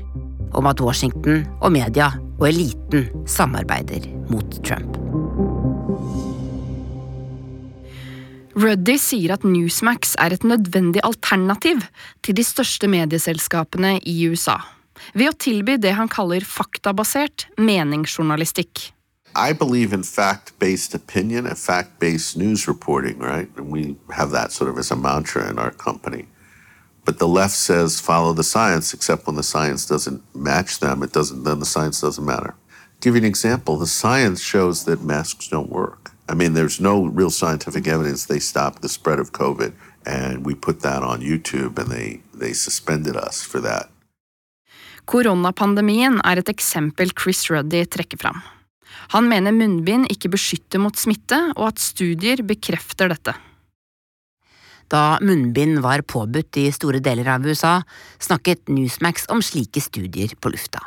Om 0.58 0.70
at 0.70 0.80
Washington 0.80 1.44
og 1.60 1.74
media 1.74 2.12
og 2.38 2.48
eliten 2.48 3.10
samarbeider 3.28 4.06
mot 4.30 4.58
Trump. 4.66 4.96
Ruddy 8.58 8.96
sier 8.98 9.36
at 9.36 9.44
Newsmax 9.46 10.16
er 10.18 10.34
et 10.34 10.46
nødvendig 10.46 11.02
alternativ 11.06 11.84
til 12.26 12.34
de 12.38 12.46
største 12.46 12.90
medieselskapene 12.90 13.98
i 14.02 14.16
USA, 14.26 14.56
ved 15.14 15.32
å 15.32 15.36
tilby 15.38 15.78
det 15.80 15.94
han 15.98 16.08
kaller 16.08 16.44
faktabasert 16.44 17.46
meningsjournalistikk. 17.56 18.92
I 19.36 19.52
believe 19.52 19.92
in 19.92 20.02
fact-based 20.02 20.94
opinion 20.94 21.46
and 21.46 21.56
fact-based 21.56 22.36
news 22.36 22.66
reporting, 22.66 23.18
right? 23.18 23.48
And 23.56 23.70
we 23.70 23.96
have 24.10 24.30
that 24.32 24.52
sort 24.52 24.70
of 24.70 24.78
as 24.78 24.90
a 24.90 24.96
mantra 24.96 25.48
in 25.50 25.58
our 25.58 25.70
company. 25.70 26.26
But 27.04 27.18
the 27.18 27.28
left 27.28 27.54
says 27.54 28.00
follow 28.00 28.32
the 28.32 28.44
science, 28.44 28.92
except 28.92 29.26
when 29.26 29.36
the 29.36 29.42
science 29.42 29.86
doesn't 29.86 30.22
match 30.34 30.80
them, 30.80 31.02
it 31.02 31.12
doesn't. 31.12 31.44
Then 31.44 31.60
the 31.60 31.66
science 31.66 32.00
doesn't 32.00 32.24
matter. 32.24 32.54
give 33.00 33.14
you 33.14 33.20
an 33.20 33.24
example. 33.24 33.76
The 33.76 33.86
science 33.86 34.40
shows 34.40 34.84
that 34.84 35.02
masks 35.02 35.48
don't 35.48 35.70
work. 35.70 36.12
I 36.28 36.34
mean, 36.34 36.54
there's 36.54 36.80
no 36.80 37.06
real 37.06 37.30
scientific 37.30 37.86
evidence 37.86 38.26
they 38.26 38.38
stopped 38.38 38.82
the 38.82 38.88
spread 38.88 39.18
of 39.18 39.32
COVID, 39.32 39.72
and 40.04 40.44
we 40.44 40.54
put 40.54 40.80
that 40.80 41.02
on 41.02 41.20
YouTube, 41.20 41.78
and 41.78 41.88
they 41.88 42.20
they 42.34 42.52
suspended 42.52 43.16
us 43.16 43.42
for 43.42 43.60
that. 43.60 43.90
Koronapandemien 45.08 46.18
er 46.20 46.42
et 46.42 46.50
eksempel 46.52 47.14
Chris 47.16 47.46
Ruddy 47.48 47.84
trekker 47.88 48.20
fram. 48.20 48.42
Han 49.14 49.28
mener 49.30 49.54
munnbind 49.56 50.10
ikke 50.12 50.30
beskytter 50.34 50.82
mot 50.82 50.96
smitte, 51.00 51.38
og 51.56 51.70
at 51.70 51.80
studier 51.80 52.42
bekrefter 52.44 53.08
dette. 53.08 53.32
Da 54.92 55.18
munnbind 55.24 55.80
var 55.84 56.04
påbudt 56.04 56.60
i 56.60 56.68
store 56.72 57.00
deler 57.04 57.28
av 57.34 57.44
USA, 57.44 57.80
snakket 58.20 58.68
Newsmax 58.72 59.28
om 59.32 59.44
slike 59.44 59.80
studier 59.84 60.36
på 60.40 60.52
lufta. 60.52 60.80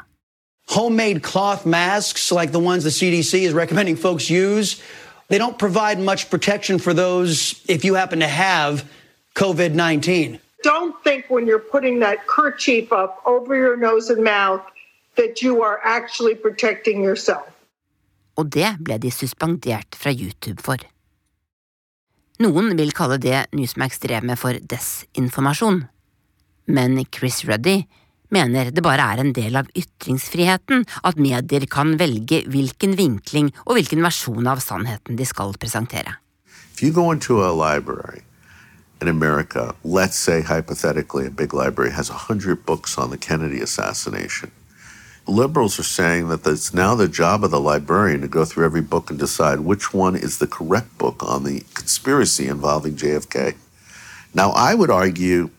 homemade 0.72 1.22
cloth 1.22 1.66
masks 1.66 2.32
like 2.32 2.52
the 2.52 2.60
ones 2.60 2.84
the 2.84 2.92
CDC 2.92 3.34
is 3.44 3.54
recommending 3.54 3.98
folks 3.98 4.30
use, 4.30 4.82
they 5.28 5.38
don't 5.38 5.60
provide 5.60 6.00
much 6.00 6.30
protection 6.30 6.80
for 6.80 6.94
those 6.94 7.62
if 7.68 7.84
you 7.84 7.96
happen 7.96 8.20
to 8.20 8.28
have 8.28 8.90
COVID 9.36 9.76
19. 9.76 10.40
Don't 10.64 10.96
think 11.04 11.26
when 11.30 11.48
you're 11.48 11.68
putting 11.72 12.00
that 12.00 12.28
kerchief 12.28 12.92
up 12.92 13.22
over 13.26 13.56
your 13.56 13.78
nose 13.78 14.10
and 14.10 14.24
mouth 14.24 14.62
that 15.16 15.42
you 15.42 15.64
are 15.64 15.80
actually 15.84 16.36
protecting 16.36 17.04
yourself. 17.04 17.52
og 18.40 18.52
det 18.56 18.78
ble 18.82 18.98
de 19.02 19.12
suspendert 19.14 19.98
fra 19.98 20.14
YouTube 20.14 20.62
for. 20.64 20.82
Noen 22.42 22.72
vil 22.78 22.94
kalle 22.98 23.20
det 23.22 23.46
Newsmax 23.54 24.00
drev 24.02 24.26
med 24.26 24.40
for 24.40 24.58
desinformasjon, 24.58 25.84
men 26.74 27.04
Chris 27.14 27.44
Ruddy 27.46 27.84
mener 28.32 28.72
det 28.72 28.82
bare 28.82 29.06
er 29.14 29.22
en 29.22 29.34
del 29.36 29.60
av 29.60 29.70
ytringsfriheten 29.78 30.86
at 31.06 31.20
medier 31.22 31.68
kan 31.70 31.98
velge 32.00 32.42
hvilken 32.50 32.96
vinkling 32.98 33.52
og 33.68 33.76
hvilken 33.78 34.02
versjon 34.02 34.48
av 34.48 34.64
sannheten 34.64 35.20
de 35.20 35.28
skal 35.28 35.54
presentere. 35.60 36.18
If 36.74 36.82
you 36.82 36.92
go 36.92 37.12
into 37.12 37.44
a 37.44 37.52
library 37.52 38.24
in 39.02 39.08
America, 39.08 39.76
let's 39.84 40.16
say 40.16 40.42
hypothetically 40.42 41.26
a 41.26 41.32
big 41.32 41.54
library 41.54 41.92
has 41.92 42.10
100 42.10 42.66
books 42.66 42.98
on 42.98 43.10
the 43.10 43.18
Kennedy 43.18 43.60
assassination. 43.60 44.52
Liberals 45.28 45.80
are 45.80 45.84
saying 45.84 46.30
that 46.30 46.46
it's 46.46 46.74
now 46.74 46.94
the 46.94 47.08
job 47.08 47.44
of 47.44 47.52
the 47.52 47.60
librarian 47.60 48.22
to 48.22 48.28
go 48.28 48.46
through 48.46 48.66
every 48.66 48.82
book 48.82 49.10
and 49.10 49.18
decide 49.18 49.62
which 49.62 49.94
one 49.94 50.16
is 50.16 50.38
the 50.38 50.48
correct 50.48 50.98
book 50.98 51.24
on 51.24 51.44
the 51.44 51.64
conspiracy 51.74 52.48
involving 52.48 52.96
JFK. 52.96 53.56
Now, 54.34 54.52
I 54.52 54.76
would 54.76 54.92
argue 54.92 55.50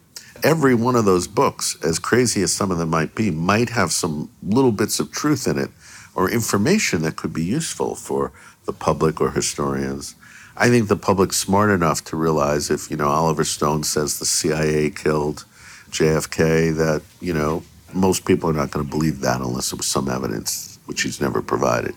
every 0.42 0.74
one 0.74 0.96
of 0.96 1.04
those 1.04 1.26
books, 1.26 1.76
as 1.82 1.98
crazy 1.98 2.42
as 2.42 2.52
some 2.52 2.70
of 2.70 2.78
them 2.78 2.90
might 2.90 3.14
be, 3.14 3.30
might 3.30 3.70
have 3.70 3.92
some 3.92 4.30
little 4.42 4.72
bits 4.72 5.00
of 5.00 5.10
truth 5.10 5.46
in 5.46 5.58
it 5.58 5.70
or 6.14 6.30
information 6.30 7.02
that 7.02 7.16
could 7.16 7.32
be 7.32 7.44
useful 7.44 7.94
for 7.94 8.32
the 8.66 8.72
public 8.72 9.20
or 9.20 9.30
historians. 9.30 10.14
I 10.56 10.68
think 10.68 10.88
the 10.88 10.96
public's 10.96 11.36
smart 11.36 11.70
enough 11.70 12.04
to 12.04 12.16
realize 12.16 12.70
if, 12.70 12.90
you 12.90 12.96
know, 12.96 13.08
Oliver 13.08 13.44
Stone 13.44 13.84
says 13.84 14.18
the 14.18 14.26
CIA 14.26 14.90
killed 14.90 15.44
JFK, 15.90 16.76
that, 16.76 17.02
you 17.20 17.32
know, 17.32 17.62
most 17.92 18.24
people 18.24 18.50
are 18.50 18.54
not 18.54 18.70
going 18.70 18.84
to 18.84 18.90
believe 18.90 19.20
that 19.20 19.40
unless 19.40 19.70
there 19.70 19.76
was 19.76 19.86
some 19.86 20.08
evidence, 20.08 20.78
which 20.86 21.02
he's 21.02 21.20
never 21.20 21.42
provided. 21.42 21.94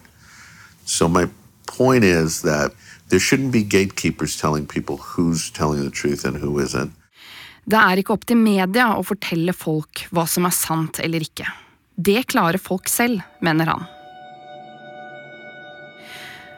So 0.85 1.07
my 1.07 1.29
point 1.67 2.03
is 2.03 2.41
that 2.43 2.71
there 3.09 3.19
shouldn't 3.19 3.51
be 3.51 3.63
gatekeepers 3.63 4.37
telling 4.37 4.65
people 4.67 4.97
who's 4.97 5.49
telling 5.51 5.83
the 5.83 5.91
truth 5.91 6.25
and 6.25 6.37
who 6.37 6.59
isn't. 6.59 6.91
Det 7.65 7.79
er 7.81 7.97
ikke 7.97 8.13
opp 8.13 8.27
til 8.29 8.37
media 8.37 8.91
å 8.93 9.01
fortelle 9.01 9.53
folk 9.57 10.03
hva 10.13 10.27
som 10.29 10.45
er 10.45 10.53
sant 10.53 10.99
eller 11.01 11.23
ikke. 11.25 11.47
Det 11.97 12.27
klarer 12.29 12.61
folk 12.61 12.91
selv, 12.91 13.23
mener 13.41 13.71
han. 13.71 13.87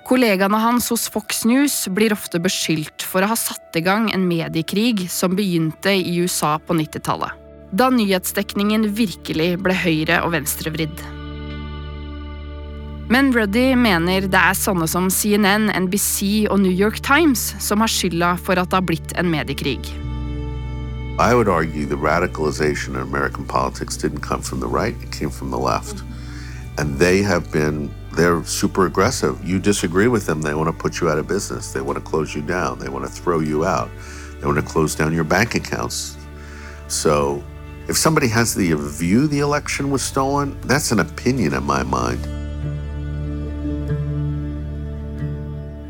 Kollegaene 0.07 0.55
hans 0.63 0.85
hos 0.89 1.09
Fox 1.11 1.41
News 1.43 1.73
blir 1.91 2.13
ofte 2.15 2.39
beskyldt 2.39 3.03
for 3.03 3.25
å 3.25 3.27
ha 3.27 3.35
satt 3.35 3.75
i 3.75 3.81
gang 3.83 4.05
en 4.15 4.23
mediekrig 4.23 5.09
som 5.11 5.35
begynte 5.35 5.91
i 5.91 6.13
USA 6.21 6.53
på 6.63 6.77
90-tallet, 6.79 7.33
da 7.75 7.89
nyhetsdekningen 7.91 8.85
virkelig 8.95 9.49
ble 9.59 9.75
høyre- 9.75 10.21
og 10.23 10.31
venstrevridd. 10.37 11.03
Men 13.11 13.33
Ruddy 13.35 13.75
mener 13.75 14.29
det 14.31 14.39
er 14.39 14.55
sånne 14.55 14.87
som 14.87 15.11
CNN, 15.11 15.67
NBC 15.75 16.47
og 16.47 16.63
New 16.63 16.71
York 16.71 17.03
Times 17.03 17.49
som 17.59 17.83
har 17.83 17.91
skylda 17.91 18.33
for 18.39 18.55
at 18.55 18.71
det 18.71 18.79
har 18.79 18.87
blitt 18.87 19.11
en 19.19 19.27
mediekrig. 19.27 19.91
I 21.19 21.33
would 21.35 21.49
argue 21.49 21.85
the 21.85 21.99
radicalization 21.99 22.95
in 22.95 23.01
American 23.01 23.43
politics 23.43 23.97
didn't 23.97 24.21
come 24.21 24.41
from 24.41 24.61
the 24.61 24.71
right, 24.71 24.95
it 25.03 25.11
came 25.11 25.31
from 25.31 25.51
the 25.51 25.59
left. 25.59 26.03
And 26.77 26.97
they 26.97 27.23
have 27.23 27.51
been, 27.51 27.89
they're 28.17 28.43
super 28.43 28.85
aggressive. 28.87 29.33
You 29.45 29.59
disagree 29.59 30.07
with 30.07 30.25
them, 30.25 30.41
they 30.41 30.53
want 30.53 30.67
to 30.67 30.73
put 30.73 30.99
you 30.99 31.09
out 31.09 31.19
of 31.19 31.27
business. 31.27 31.71
They 31.71 31.81
want 31.81 31.97
to 31.97 32.03
close 32.03 32.35
you 32.35 32.41
down. 32.41 32.79
They 32.79 32.89
want 32.89 33.05
to 33.05 33.11
throw 33.11 33.39
you 33.39 33.63
out. 33.63 33.89
They 34.39 34.47
want 34.47 34.59
to 34.59 34.65
close 34.73 34.95
down 34.95 35.13
your 35.13 35.23
bank 35.23 35.55
accounts. 35.55 36.17
So 36.87 37.43
if 37.87 37.95
somebody 37.97 38.27
has 38.27 38.53
the 38.55 38.73
view 38.73 39.27
the 39.27 39.39
election 39.39 39.91
was 39.91 40.01
stolen, 40.01 40.57
that's 40.63 40.91
an 40.91 40.99
opinion 40.99 41.53
in 41.53 41.63
my 41.63 41.83
mind. 41.83 42.25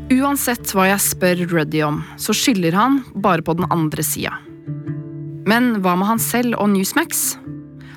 Uansett 0.08 0.70
hva 0.72 0.86
jeg 0.88 1.04
spør 1.04 1.42
Ruddy 1.50 1.82
om, 1.84 2.00
så 2.16 2.32
skylder 2.32 2.72
han 2.72 3.02
bare 3.14 3.44
på 3.44 3.54
den 3.58 3.68
andre 3.68 4.04
sida. 4.04 4.38
Men 5.48 5.78
hva 5.84 5.96
med 6.00 6.08
han 6.08 6.20
selv 6.20 6.56
og 6.56 6.72
Newsmax? 6.72 7.36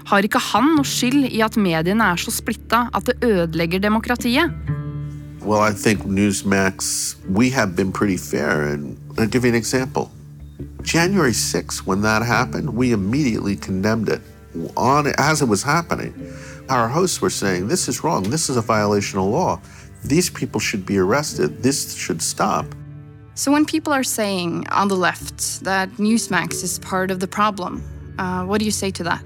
Har 0.10 0.26
ikke 0.26 0.42
han 0.52 0.76
noe 0.78 0.88
skyld 0.88 1.28
i 1.30 1.42
at 1.46 1.58
mediene 1.60 2.12
er 2.14 2.22
så 2.22 2.34
splitta 2.34 2.88
at 2.94 3.06
det 3.10 3.20
ødelegger 3.24 3.84
demokratiet? 3.84 4.54
Well, 5.42 5.62
I 5.62 5.74
think 5.74 6.06
Newsmax, 6.06 7.16
we 7.28 7.50
have 7.50 7.76
been 7.76 7.92
pretty 7.92 8.18
fair. 8.18 8.62
And 8.62 8.98
I'll 9.18 9.28
give 9.28 9.44
you 9.44 9.50
an 9.50 9.56
example. 9.56 10.12
January 10.84 11.32
6th, 11.32 11.86
when 11.86 12.02
that 12.02 12.22
happened, 12.22 12.70
we 12.76 12.92
immediately 12.92 13.56
condemned 13.56 14.10
it 14.10 14.22
on 14.78 15.08
as 15.18 15.42
it 15.42 15.48
was 15.48 15.64
happening. 15.64 16.14
Our 16.70 16.88
hosts 16.88 17.22
were 17.22 17.32
saying, 17.32 17.68
This 17.68 17.88
is 17.88 18.04
wrong. 18.04 18.24
This 18.24 18.50
is 18.50 18.58
a 18.58 18.62
violation 18.62 19.20
of 19.20 19.26
law. 19.26 19.60
These 20.04 20.30
people 20.30 20.60
should 20.60 20.86
be 20.86 20.98
arrested. 20.98 21.64
This 21.64 21.96
should 21.96 22.22
stop. 22.22 22.66
So 23.34 23.52
when 23.52 23.66
people 23.66 23.94
are 23.94 24.04
saying 24.04 24.68
on 24.70 24.88
the 24.88 24.96
left 24.96 25.64
that 25.64 25.90
Newsmax 25.94 26.64
is 26.64 26.80
part 26.80 27.12
of 27.12 27.20
the 27.20 27.28
problem, 27.28 27.84
uh, 28.20 28.44
what 28.46 28.60
do 28.60 28.66
you 28.66 28.72
say 28.72 28.92
to 28.92 29.04
that? 29.04 29.24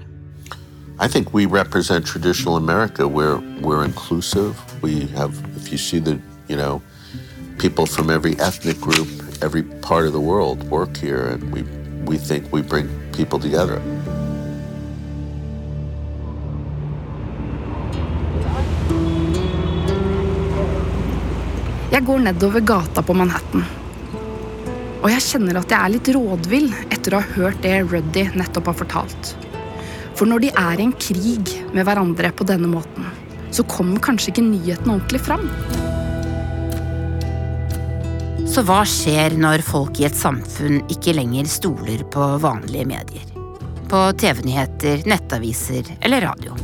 I 0.98 1.08
think 1.08 1.34
we 1.34 1.44
represent 1.44 2.06
traditional 2.06 2.56
America. 2.56 3.06
We're 3.06 3.36
we're 3.60 3.84
inclusive. 3.84 4.56
We 4.82 5.06
have, 5.18 5.34
if 5.54 5.70
you 5.70 5.76
see 5.76 5.98
the, 5.98 6.18
you 6.48 6.56
know, 6.56 6.80
people 7.58 7.84
from 7.84 8.08
every 8.08 8.32
ethnic 8.40 8.80
group, 8.80 9.08
every 9.42 9.62
part 9.62 10.06
of 10.06 10.14
the 10.14 10.20
world 10.20 10.64
work 10.70 10.96
here, 10.96 11.26
and 11.26 11.52
we 11.52 11.62
we 12.08 12.16
think 12.16 12.50
we 12.50 12.62
bring 12.62 12.88
people 13.12 13.38
together. 13.38 13.82
Jeg 21.92 22.04
går 22.04 22.18
nedover 22.18 22.60
gata 22.60 23.02
på 23.02 23.12
Manhattan. 23.12 23.64
Og 25.02 25.10
jeg 25.12 25.22
kjenner 25.22 25.60
at 25.60 25.70
jeg 25.70 25.78
er 25.78 25.92
litt 25.92 26.08
rådvill 26.16 26.72
etter 26.88 27.14
å 27.14 27.20
ha 27.20 27.34
hørt 27.36 27.60
det 27.62 27.82
Ruddy 27.84 28.30
nettopp 28.32 28.72
har 28.72 28.80
fortalt. 28.80 29.36
For 30.16 30.28
når 30.28 30.46
de 30.46 30.50
er 30.56 30.80
i 30.80 30.86
en 30.86 30.94
krig 30.96 31.50
med 31.76 31.84
hverandre 31.84 32.30
på 32.32 32.46
denne 32.48 32.70
måten, 32.70 33.04
så 33.52 33.64
kommer 33.68 34.00
kanskje 34.02 34.32
ikke 34.32 34.46
nyheten 34.46 34.94
ordentlig 34.94 35.20
fram. 35.26 35.44
Så 38.48 38.62
hva 38.64 38.80
skjer 38.88 39.36
når 39.36 39.60
folk 39.66 40.00
i 40.00 40.06
et 40.08 40.16
samfunn 40.16 40.78
ikke 40.92 41.12
lenger 41.18 41.48
stoler 41.50 42.06
på 42.08 42.28
vanlige 42.40 42.88
medier? 42.88 43.26
På 43.90 44.06
TV-nyheter, 44.16 45.04
nettaviser 45.04 45.92
eller 46.00 46.24
radio? 46.24 46.56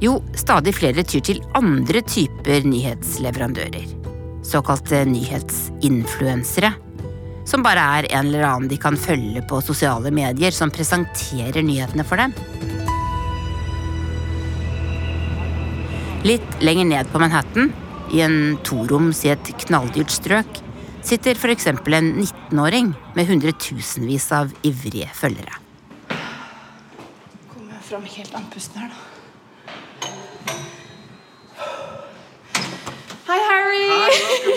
Jo, 0.00 0.20
stadig 0.38 0.76
flere 0.78 1.02
tyr 1.04 1.24
til 1.26 1.42
andre 1.58 2.04
typer 2.06 2.62
nyhetsleverandører. 2.64 3.90
Såkalte 4.46 5.02
nyhetsinfluensere. 5.10 6.70
Som 7.50 7.64
bare 7.66 7.82
er 7.98 8.06
en 8.14 8.28
eller 8.28 8.44
annen 8.46 8.68
de 8.70 8.76
kan 8.78 8.94
følge 8.94 9.40
på 9.42 9.58
sosiale 9.64 10.12
medier, 10.14 10.54
som 10.54 10.70
presenterer 10.70 11.64
nyhetene 11.66 12.04
for 12.06 12.20
dem. 12.20 12.34
Litt 16.22 16.60
lenger 16.62 16.86
ned 16.86 17.10
på 17.10 17.18
Manhattan, 17.18 17.72
i 18.14 18.22
en 18.22 18.58
toroms 18.66 19.24
i 19.26 19.32
et 19.32 19.50
knalldyrt 19.64 20.14
strøk, 20.14 20.60
sitter 21.02 21.34
f.eks. 21.34 21.66
en 21.72 21.78
19-åring 22.22 22.92
med 23.16 23.26
hundretusenvis 23.26 24.30
av 24.36 24.54
ivrige 24.66 25.10
følgere. 25.16 25.58
Kommer 27.50 27.74
jeg 27.80 27.86
fram 27.88 28.06
helt 28.14 28.34
andpusten 28.44 28.84
her, 28.84 28.94
da. 28.94 28.98
Hei, 33.30 33.40
Harry. 33.48 33.84
Hi, 33.90 33.90
welcome 33.90 34.09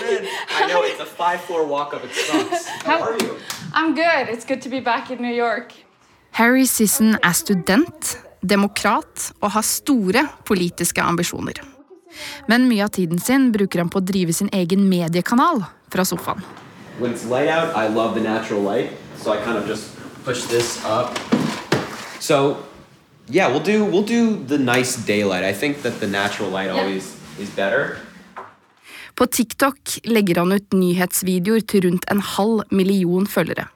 in. 0.08 0.26
I 0.58 0.66
know 0.66 0.82
it's 0.82 1.00
a 1.00 1.06
five 1.06 1.40
floor 1.40 1.66
walk 1.66 1.94
up. 1.94 2.04
It 2.04 2.14
sucks. 2.14 2.66
How 2.84 3.00
are 3.02 3.16
you? 3.18 3.36
I'm 3.72 3.94
good. 3.94 4.28
It's 4.28 4.44
good 4.44 4.62
to 4.62 4.68
be 4.68 4.80
back 4.80 5.10
in 5.10 5.22
New 5.22 5.34
York. 5.34 5.72
Harry 6.30 6.64
Sisson 6.66 7.14
er 7.22 7.32
student, 7.32 8.18
demokrat 8.42 9.32
og 9.40 9.50
har 9.50 9.62
store 9.62 10.26
politiske 10.44 11.02
ambisjoner. 11.02 11.60
Men 12.48 12.68
mye 12.68 12.84
av 12.84 12.92
tiden 12.94 13.18
sin 13.18 13.52
bruker 13.54 13.82
han 13.82 13.90
på 13.90 14.00
å 14.00 14.06
drive 14.06 14.34
sin 14.34 14.50
egen 14.54 14.88
mediekanal 14.90 15.64
fra 15.90 16.04
sofaen. 16.06 16.42
When 16.98 17.12
it's 17.12 17.24
light 17.26 17.48
out, 17.48 17.74
I 17.74 17.88
love 17.88 18.14
the 18.14 18.20
natural 18.20 18.62
light, 18.62 18.92
so 19.18 19.32
I 19.32 19.38
kind 19.42 19.58
of 19.58 19.66
just 19.66 19.90
push 20.24 20.44
this 20.46 20.78
up. 20.84 21.18
So, 22.20 22.64
yeah, 23.28 23.48
we'll 23.48 23.64
do 23.64 23.84
we'll 23.84 24.06
do 24.06 24.36
the 24.46 24.58
nice 24.58 24.96
daylight. 24.96 25.44
I 25.44 25.52
think 25.52 25.82
that 25.82 25.98
the 26.00 26.06
natural 26.06 26.50
light 26.50 26.70
always 26.70 27.16
is 27.38 27.50
better. 27.50 27.98
På 29.14 29.26
TikTok 29.26 29.78
legger 30.04 30.40
han 30.42 30.52
ut 30.52 30.74
nyhetsvideoer 30.74 31.62
til 31.70 31.84
rundt 31.86 32.06
en 32.10 32.20
halv 32.20 32.64
million 32.74 33.26
følgere. 33.26 33.68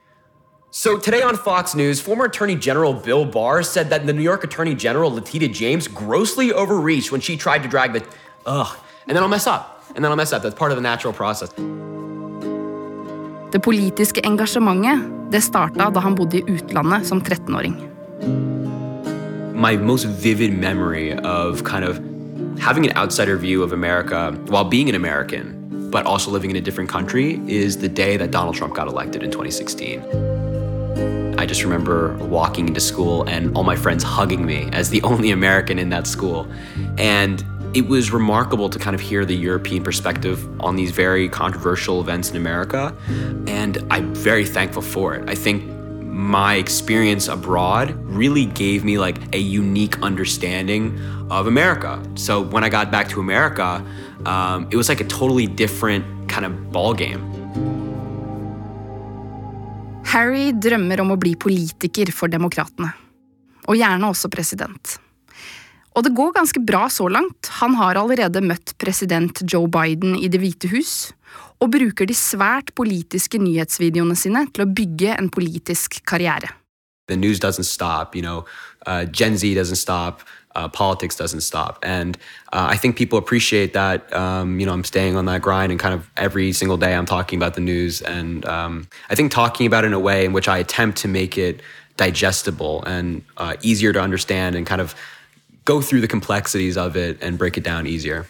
So 0.73 0.99
today 0.99 1.23
on 1.23 1.37
Fox 1.37 1.75
News, 1.75 2.00
former 2.00 2.25
Attorney 2.25 2.57
General 2.57 2.92
Bill 2.92 3.25
Barr 3.25 3.62
said 3.62 3.88
that 3.90 4.07
the 4.07 4.12
New 4.12 4.23
York 4.23 4.45
Attorney 4.45 4.75
General 4.75 5.11
Letitia 5.11 5.49
James 5.49 5.88
grossly 5.88 6.52
overreached 6.52 7.12
when 7.12 7.21
she 7.21 7.37
tried 7.37 7.62
to 7.62 7.68
drag 7.68 7.92
the 7.92 8.02
ugh, 8.47 8.76
and 9.07 9.16
then 9.16 9.23
I'll 9.23 9.30
mess 9.30 9.47
up, 9.47 9.83
and 9.95 10.04
then 10.04 10.11
I'll 10.11 10.16
mess 10.16 10.33
up. 10.33 10.42
That's 10.42 10.59
part 10.59 10.73
of 10.73 10.76
the 10.76 10.83
natural 10.83 11.14
process. 11.14 11.50
Det 13.52 13.62
politiske 13.62 14.21
engasjementet 14.26 15.33
det 15.33 15.40
starta 15.40 15.90
da 15.90 16.00
han 16.00 16.14
bodde 16.14 16.37
i 16.38 16.45
utlandet 16.49 17.07
som 17.07 17.23
13-åring. 17.23 17.78
My 19.54 19.76
most 19.76 20.04
vivid 20.04 20.52
memory 20.52 21.12
of 21.12 21.62
kind 21.64 21.85
of 21.85 22.07
having 22.60 22.86
an 22.86 22.96
outsider 22.96 23.36
view 23.36 23.62
of 23.62 23.72
America 23.72 24.32
while 24.46 24.64
being 24.64 24.88
an 24.88 24.94
American, 24.94 25.90
but 25.90 26.04
also 26.06 26.30
living 26.30 26.50
in 26.50 26.56
a 26.56 26.60
different 26.60 26.90
country, 26.90 27.40
is 27.46 27.78
the 27.78 27.88
day 27.88 28.16
that 28.16 28.30
Donald 28.30 28.56
Trump 28.56 28.74
got 28.74 28.88
elected 28.88 29.22
in 29.22 29.30
2016. 29.30 30.02
I 31.38 31.46
just 31.46 31.62
remember 31.62 32.16
walking 32.16 32.66
into 32.66 32.80
school 32.80 33.22
and 33.28 33.56
all 33.56 33.62
my 33.62 33.76
friends 33.76 34.02
hugging 34.02 34.44
me 34.44 34.68
as 34.72 34.90
the 34.90 35.00
only 35.04 35.30
American 35.30 35.78
in 35.78 35.88
that 35.90 36.06
school. 36.06 36.50
And 36.98 37.44
it 37.74 37.86
was 37.86 38.10
remarkable 38.10 38.68
to 38.70 38.78
kind 38.78 38.94
of 38.94 39.00
hear 39.00 39.24
the 39.24 39.36
European 39.36 39.84
perspective 39.84 40.46
on 40.60 40.74
these 40.74 40.90
very 40.90 41.28
controversial 41.28 42.00
events 42.00 42.30
in 42.30 42.36
America. 42.36 42.94
And 43.46 43.78
I'm 43.90 44.14
very 44.14 44.46
thankful 44.46 44.82
for 44.82 45.14
it. 45.14 45.28
I 45.28 45.34
think 45.34 45.64
my 46.18 46.56
experience 46.56 47.28
abroad 47.28 47.90
really 48.04 48.46
gave 48.46 48.84
me 48.84 48.98
like 48.98 49.32
a 49.32 49.38
unique 49.38 50.02
understanding 50.02 50.98
of 51.30 51.47
America. 51.47 52.00
So 52.14 52.40
when 52.40 52.64
I 52.64 52.68
got 52.68 52.90
back 52.90 53.08
to 53.11 53.20
America, 53.20 53.85
um, 54.26 54.66
it 54.70 54.76
was 54.76 54.88
like 54.88 55.00
a 55.00 55.08
totally 55.08 55.47
different 55.47 56.04
kind 56.28 56.44
of 56.47 56.73
ball 56.73 56.94
game. 56.94 57.23
Harry 60.08 60.52
drømmer 60.52 61.02
om 61.02 61.12
å 61.12 61.18
bli 61.20 61.35
politiker 61.37 62.08
for 62.16 62.32
demokratene. 62.32 62.94
Og 63.68 63.76
gjerne 63.76 64.08
også 64.08 64.30
president. 64.32 64.97
Og 65.99 66.04
det 66.06 66.14
går 66.16 66.32
ganske 66.37 66.61
bra 66.64 66.87
så 66.88 67.08
langt. 67.11 67.50
Han 67.58 67.75
har 67.76 67.99
allerede 67.99 68.40
møtt 68.40 68.73
president 68.80 69.42
Joe 69.44 69.68
Biden 69.68 70.16
i 70.16 70.30
Det 70.32 70.40
hvite 70.40 70.70
hus, 70.73 71.11
og 71.58 71.73
bruker 71.75 72.06
de 72.06 72.14
svært 72.14 72.70
politiske 72.78 73.40
nyhetsvideoene 73.42 74.16
sine 74.16 74.44
til 74.54 74.64
å 74.64 74.70
bygge 74.70 75.16
en 75.18 75.28
politisk 75.28 76.00
karriere. 76.06 76.54
The 77.08 77.16
news 77.16 77.40
doesn't 77.40 77.64
stop, 77.64 78.14
you 78.14 78.23
know, 78.23 78.44
uh, 78.87 79.04
Gen 79.04 79.37
Z 79.37 79.54
doesn't 79.56 79.80
stop, 79.80 80.23
uh, 80.55 80.69
politics 80.69 81.17
doesn't 81.17 81.43
stop. 81.43 81.78
And 81.83 82.17
uh, 82.52 82.67
I 82.71 82.76
think 82.76 82.97
people 82.97 83.19
appreciate 83.19 83.73
that. 83.75 84.12
Um, 84.12 84.59
you 84.61 84.67
know, 84.67 84.73
I'm 84.73 84.85
staying 84.85 85.17
on 85.17 85.26
that 85.26 85.43
grind 85.43 85.71
and 85.73 85.81
kind 85.81 85.95
of 85.95 86.11
every 86.17 86.52
single 86.52 86.76
day 86.76 86.95
I'm 86.95 87.07
talking 87.07 87.38
about 87.38 87.55
the 87.55 87.61
news. 87.61 88.02
And 88.02 88.45
um, 88.47 88.88
I 89.11 89.14
think 89.14 89.31
talking 89.31 89.67
about 89.67 89.85
it 89.85 89.88
in 89.88 89.93
a 89.93 90.00
way 90.00 90.25
in 90.25 90.33
which 90.33 90.49
I 90.49 90.59
attempt 90.59 90.99
to 90.99 91.09
make 91.09 91.38
it 91.38 91.61
digestible 91.97 92.83
and 92.85 93.23
uh, 93.37 93.57
easier 93.62 93.93
to 93.93 94.00
understand 94.00 94.57
and 94.57 94.67
kind 94.67 94.81
of 94.81 94.95
go 95.64 95.81
through 95.81 96.00
the 96.00 96.09
complexities 96.09 96.76
of 96.76 96.97
it 96.97 97.19
and 97.23 97.37
break 97.37 97.59
it 97.59 97.64
down 97.64 97.87
easier. 97.87 98.26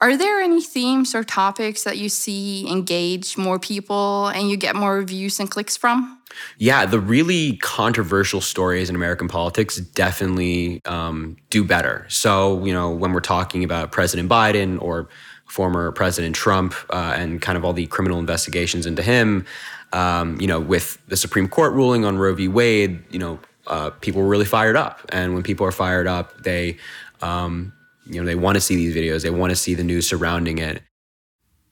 Are 0.00 0.16
there 0.16 0.40
any 0.40 0.60
themes 0.60 1.14
or 1.14 1.24
topics 1.24 1.84
that 1.84 1.98
you 1.98 2.08
see 2.08 2.68
engage 2.68 3.38
more 3.38 3.58
people 3.58 4.28
and 4.28 4.50
you 4.50 4.56
get 4.56 4.74
more 4.76 5.02
views 5.02 5.40
and 5.40 5.50
clicks 5.50 5.76
from? 5.76 6.20
Yeah, 6.58 6.84
the 6.84 6.98
really 6.98 7.56
controversial 7.58 8.40
stories 8.40 8.90
in 8.90 8.96
American 8.96 9.28
politics 9.28 9.76
definitely 9.76 10.80
um, 10.84 11.36
do 11.48 11.64
better. 11.64 12.06
So, 12.08 12.64
you 12.64 12.72
know, 12.72 12.90
when 12.90 13.12
we're 13.12 13.20
talking 13.20 13.62
about 13.62 13.92
President 13.92 14.28
Biden 14.28 14.82
or 14.82 15.08
former 15.46 15.92
President 15.92 16.34
Trump 16.34 16.74
uh, 16.90 17.14
and 17.16 17.40
kind 17.40 17.56
of 17.56 17.64
all 17.64 17.72
the 17.72 17.86
criminal 17.86 18.18
investigations 18.18 18.86
into 18.86 19.02
him, 19.02 19.46
um, 19.92 20.40
you 20.40 20.48
know, 20.48 20.58
with 20.58 20.98
the 21.06 21.16
Supreme 21.16 21.48
Court 21.48 21.72
ruling 21.72 22.04
on 22.04 22.18
Roe 22.18 22.34
v. 22.34 22.48
Wade, 22.48 23.02
you 23.10 23.18
know, 23.18 23.38
uh, 23.68 23.90
people 23.90 24.22
were 24.22 24.28
really 24.28 24.44
fired 24.44 24.76
up. 24.76 25.00
And 25.10 25.34
when 25.34 25.42
people 25.44 25.64
are 25.66 25.72
fired 25.72 26.08
up, 26.08 26.42
they, 26.42 26.78
um, 27.22 27.72
you 28.06 28.20
know, 28.20 28.24
they 28.24 28.34
want 28.34 28.56
to 28.56 28.60
see 28.60 28.76
these 28.76 28.94
videos. 28.94 29.22
They 29.22 29.30
want 29.30 29.50
to 29.50 29.56
see 29.56 29.74
the 29.74 29.84
news 29.84 30.06
surrounding 30.06 30.58
it. 30.58 30.82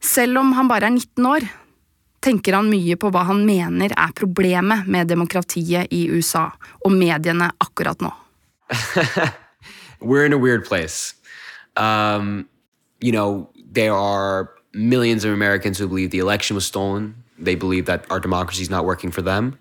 Selv 0.01 0.39
om 0.39 0.53
han 0.53 0.69
bare 0.69 0.87
er 0.87 0.91
19 0.91 1.27
år, 1.27 1.47
tenker 2.23 2.55
han 2.55 2.71
mye 2.71 2.97
på 2.99 3.11
hva 3.15 3.25
han 3.29 3.45
mener 3.47 3.93
er 3.95 4.15
problemet 4.19 4.89
med 4.91 5.11
demokratiet 5.11 5.93
i 5.95 6.09
USA 6.11 6.49
og 6.85 6.93
mediene 6.93 7.51
akkurat 7.63 8.03
nå. 8.03 8.11
We're 10.01 10.25
in 10.27 10.33
a 10.33 10.39
weird 10.39 10.65
place. 10.65 11.15
Um, 11.77 12.49
you 13.01 13.13
know, 13.13 13.49
there 13.73 13.95
are 13.95 14.51
millions 14.75 15.25
of 15.25 15.33
Americans 15.33 15.79
who 15.79 15.87
believe 15.87 16.11
the 16.11 16.19
election 16.19 16.55
was 16.57 16.67
stolen. 16.67 17.15
They 17.39 17.55
believe 17.55 17.87
that 17.87 18.05
our 18.11 18.21
democracy 18.21 18.63
is 18.63 18.71
not 18.71 18.85
working 18.85 19.11
for 19.11 19.23
them. 19.23 19.59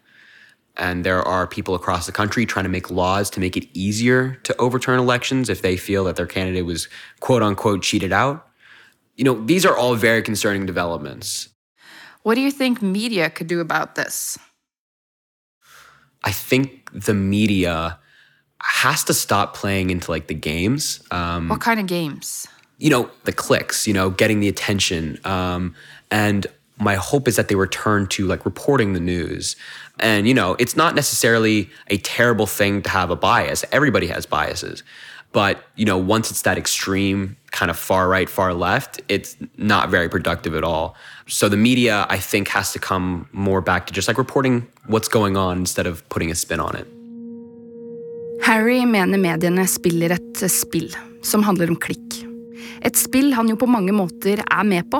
And 0.77 1.03
there 1.03 1.21
are 1.21 1.47
people 1.47 1.75
across 1.75 2.05
the 2.05 2.11
country 2.11 2.45
trying 2.45 2.63
to 2.63 2.69
make 2.69 2.89
laws 2.89 3.29
to 3.31 3.39
make 3.39 3.57
it 3.57 3.67
easier 3.73 4.35
to 4.43 4.55
overturn 4.57 4.99
elections 4.99 5.49
if 5.49 5.61
they 5.61 5.75
feel 5.77 6.05
that 6.05 6.15
their 6.15 6.25
candidate 6.25 6.65
was 6.65 6.87
quote 7.19 7.43
unquote 7.43 7.83
cheated 7.83 8.13
out. 8.13 8.47
You 9.15 9.25
know, 9.25 9.45
these 9.45 9.65
are 9.65 9.75
all 9.75 9.95
very 9.95 10.21
concerning 10.21 10.65
developments. 10.65 11.49
What 12.23 12.35
do 12.35 12.41
you 12.41 12.51
think 12.51 12.81
media 12.81 13.29
could 13.29 13.47
do 13.47 13.59
about 13.59 13.95
this? 13.95 14.37
I 16.23 16.31
think 16.31 16.89
the 16.93 17.13
media 17.13 17.99
has 18.61 19.03
to 19.05 19.13
stop 19.13 19.55
playing 19.55 19.89
into 19.89 20.11
like 20.11 20.27
the 20.27 20.35
games. 20.35 21.01
Um, 21.11 21.49
What 21.49 21.61
kind 21.61 21.79
of 21.79 21.87
games? 21.87 22.47
you 22.77 22.89
know, 22.89 23.11
the 23.25 23.31
clicks, 23.31 23.85
you 23.87 23.93
know, 23.93 24.09
getting 24.09 24.39
the 24.39 24.47
attention. 24.47 25.19
Um, 25.23 25.75
and 26.09 26.47
my 26.81 26.95
hope 26.95 27.27
is 27.27 27.35
that 27.35 27.47
they 27.47 27.55
return 27.55 28.07
to 28.07 28.25
like 28.25 28.43
reporting 28.43 28.93
the 28.93 28.99
news. 28.99 29.55
And, 29.99 30.27
you 30.27 30.33
know, 30.33 30.55
it's 30.57 30.75
not 30.75 30.95
necessarily 30.95 31.69
a 31.87 31.97
terrible 31.97 32.47
thing 32.47 32.81
to 32.81 32.89
have 32.89 33.11
a 33.11 33.15
bias. 33.15 33.63
Everybody 33.71 34.07
has 34.07 34.25
biases. 34.25 34.83
But, 35.31 35.63
you 35.75 35.85
know, 35.85 35.97
once 35.97 36.31
it's 36.31 36.41
that 36.41 36.57
extreme 36.57 37.37
kind 37.51 37.69
of 37.71 37.77
far 37.77 38.09
right, 38.09 38.29
far 38.29 38.53
left, 38.53 38.99
it's 39.07 39.37
not 39.57 39.89
very 39.89 40.09
productive 40.09 40.55
at 40.55 40.63
all. 40.63 40.95
So 41.27 41.47
the 41.47 41.55
media, 41.55 42.05
I 42.09 42.17
think, 42.17 42.49
has 42.49 42.73
to 42.73 42.79
come 42.79 43.29
more 43.31 43.61
back 43.61 43.87
to 43.87 43.93
just 43.93 44.07
like 44.07 44.17
reporting 44.17 44.67
what's 44.87 45.07
going 45.07 45.37
on 45.37 45.59
instead 45.59 45.87
of 45.87 46.07
putting 46.09 46.31
a 46.31 46.35
spin 46.35 46.59
on 46.59 46.75
it. 46.75 46.87
Harry 48.43 48.83
mener 48.85 49.19
mediene 49.21 49.67
spiller 49.69 50.11
et 50.17 50.49
spill 50.49 50.89
som 51.21 51.43
handler 51.43 51.69
om 51.69 51.77
klikk. 51.77 52.25
Et 52.81 52.97
spill 52.97 53.31
han 53.37 53.47
jo 53.47 53.55
på 53.55 53.69
mange 53.69 53.93
måter 53.93 54.41
er 54.41 54.63
med 54.65 54.89
på. 54.89 54.99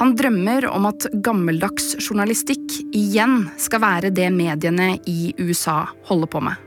Han 0.00 0.16
drømmer 0.16 0.68
om 0.70 0.88
at 0.90 1.06
gammeldags 1.24 1.94
journalistikk 1.98 2.80
igjen 2.96 3.44
skal 3.60 3.82
være 3.84 4.10
det 4.14 4.30
mediene 4.34 4.96
i 5.10 5.34
USA 5.38 5.84
holder 6.10 6.30
på 6.30 6.44
med. 6.48 6.66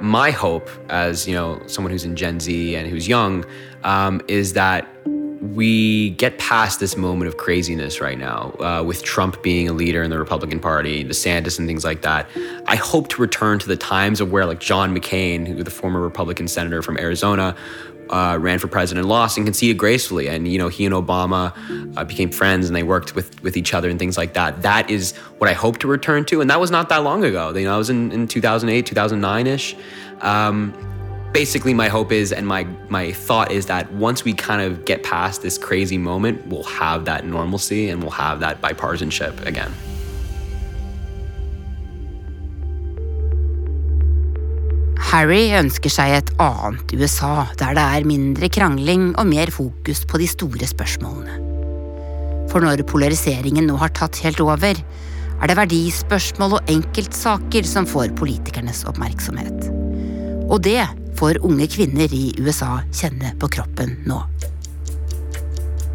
my 0.00 0.30
hope 0.30 0.68
as 0.90 1.26
you 1.26 1.32
know 1.32 1.58
someone 1.66 1.90
who's 1.90 2.04
in 2.04 2.14
gen 2.14 2.38
z 2.38 2.76
and 2.76 2.86
who's 2.86 3.08
young 3.08 3.44
um, 3.82 4.20
is 4.28 4.52
that 4.52 4.84
we 5.54 6.10
get 6.10 6.38
past 6.38 6.80
this 6.80 6.96
moment 6.96 7.28
of 7.28 7.36
craziness 7.36 8.00
right 8.00 8.18
now 8.18 8.54
uh, 8.60 8.82
with 8.82 9.02
trump 9.02 9.42
being 9.42 9.68
a 9.68 9.72
leader 9.72 10.02
in 10.02 10.10
the 10.10 10.18
republican 10.18 10.60
party 10.60 11.02
the 11.02 11.10
desantis 11.10 11.58
and 11.58 11.68
things 11.68 11.84
like 11.84 12.02
that 12.02 12.28
i 12.66 12.76
hope 12.76 13.08
to 13.08 13.20
return 13.20 13.58
to 13.58 13.66
the 13.68 13.76
times 13.76 14.20
of 14.20 14.32
where 14.32 14.46
like 14.46 14.60
john 14.60 14.94
mccain 14.94 15.46
who 15.46 15.62
the 15.62 15.70
former 15.70 16.00
republican 16.00 16.48
senator 16.48 16.82
from 16.82 16.96
arizona 16.98 17.54
uh, 18.10 18.38
ran 18.40 18.58
for 18.58 18.68
president, 18.68 19.06
lost, 19.06 19.36
and 19.36 19.46
conceded 19.46 19.78
gracefully. 19.78 20.28
And 20.28 20.46
you 20.48 20.58
know, 20.58 20.68
he 20.68 20.86
and 20.86 20.94
Obama 20.94 21.52
uh, 21.96 22.04
became 22.04 22.30
friends, 22.30 22.66
and 22.66 22.76
they 22.76 22.82
worked 22.82 23.14
with 23.14 23.42
with 23.42 23.56
each 23.56 23.74
other 23.74 23.90
and 23.90 23.98
things 23.98 24.16
like 24.16 24.34
that. 24.34 24.62
That 24.62 24.90
is 24.90 25.16
what 25.38 25.50
I 25.50 25.54
hope 25.54 25.78
to 25.78 25.88
return 25.88 26.24
to, 26.26 26.40
and 26.40 26.50
that 26.50 26.60
was 26.60 26.70
not 26.70 26.88
that 26.90 26.98
long 26.98 27.24
ago. 27.24 27.52
You 27.54 27.64
know, 27.64 27.74
I 27.74 27.78
was 27.78 27.90
in 27.90 28.12
in 28.12 28.28
2008, 28.28 28.86
2009 28.86 29.46
ish. 29.46 29.76
Um, 30.20 30.95
basically, 31.36 31.74
my 31.74 31.88
hope 31.96 32.12
is, 32.12 32.32
and 32.32 32.44
my 32.54 32.62
my 32.88 33.12
thought 33.26 33.52
is 33.58 33.66
that 33.72 33.84
once 33.92 34.24
we 34.26 34.32
kind 34.48 34.62
of 34.66 34.70
get 34.90 35.02
past 35.02 35.42
this 35.42 35.58
crazy 35.66 35.98
moment, 35.98 36.36
we'll 36.50 36.70
have 36.82 37.04
that 37.10 37.26
normalcy 37.26 37.90
and 37.90 38.02
we'll 38.02 38.18
have 38.26 38.40
that 38.40 38.62
bipartisanship 38.64 39.44
again. 39.52 39.72
Harry 45.10 45.52
ønsker 45.60 45.92
seg 45.92 46.16
et 46.16 46.32
annet 46.42 46.96
USA, 46.96 47.46
der 47.60 47.76
det 47.76 47.84
er 47.84 48.08
mindre 48.08 48.48
krangling 48.56 49.12
og 49.20 49.28
mer 49.28 49.52
fokus 49.52 50.04
på 50.08 50.18
de 50.24 50.32
store 50.32 50.72
spørsmålene. 50.72 51.36
For 52.50 52.64
når 52.64 52.86
polariseringen 52.88 53.68
nå 53.68 53.76
har 53.84 53.92
tatt 53.96 54.24
helt 54.24 54.40
over, 54.40 54.72
er 55.36 55.50
det 55.50 55.60
verdispørsmål 55.60 56.58
og 56.58 56.70
enkeltsaker 56.72 57.68
som 57.68 57.88
får 57.88 58.16
politikernes 58.16 58.86
oppmerksomhet. 58.88 59.68
Og 60.48 60.62
det 60.64 60.80
får 61.16 61.40
unge 61.44 61.66
kvinner 61.66 62.12
i 62.14 62.34
USA 62.38 62.80
kjenne 62.92 63.32
på 63.40 63.48
kroppen 63.48 63.96
nå. 64.06 64.20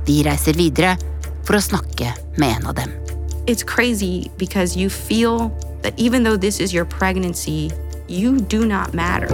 Vi 0.08 0.22
reiser 0.26 0.58
videre 0.58 0.96
for 1.46 1.58
å 1.58 1.64
snakke 1.64 2.14
med 2.42 2.58
en 2.58 2.68
av 2.72 2.76
dem. 2.82 2.92
It's 3.48 3.64
crazy 3.64 4.30
because 4.38 4.78
you 4.78 4.90
feel 4.90 5.50
that 5.82 5.94
even 5.98 6.24
though 6.24 6.38
this 6.38 6.60
is 6.60 6.74
your 6.74 6.86
pregnancy, 6.86 7.72
you 8.08 8.40
do 8.40 8.66
not 8.66 8.94
matter. 8.94 9.30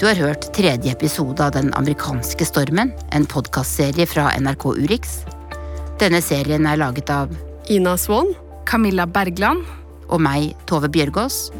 Du 0.00 0.06
har 0.06 0.14
hørt 0.14 0.54
tredje 0.56 0.92
episode 0.92 1.44
av 1.44 1.52
Den 1.52 1.74
amerikanske 1.74 2.44
stormen, 2.48 2.92
en 3.12 3.26
podkastserie 3.28 4.06
fra 4.08 4.30
NRK 4.40 4.64
Urix. 4.78 5.20
Denne 6.00 6.22
serien 6.24 6.64
er 6.64 6.78
laget 6.80 7.10
av 7.12 7.32
Ina 7.68 7.92
Swann. 8.00 8.30
Camilla 8.64 9.04
Bergland. 9.04 9.66
Og 10.08 10.22
meg, 10.24 10.54
Tove 10.64 10.88
Bjørgaas. 10.88 11.50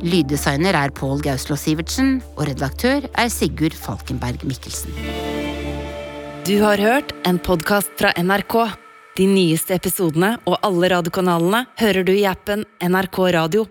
Lyddesigner 0.00 0.78
er 0.78 0.94
Pål 0.96 1.20
Gauslå 1.26 1.58
Sivertsen, 1.60 2.14
og 2.38 2.46
redaktør 2.48 3.04
er 3.12 3.28
Sigurd 3.28 3.76
Falkenberg 3.76 4.46
Mikkelsen. 4.48 4.96
Du 6.48 6.56
har 6.64 6.80
hørt 6.80 7.12
en 7.28 7.36
podkast 7.36 7.92
fra 8.00 8.14
NRK. 8.16 8.56
De 9.20 9.28
nyeste 9.28 9.76
episodene 9.76 10.38
og 10.48 10.56
alle 10.64 10.88
radiokanalene 10.94 11.66
hører 11.84 12.08
du 12.08 12.16
i 12.16 12.24
appen 12.32 12.64
NRK 12.80 13.20
Radio. 13.36 13.68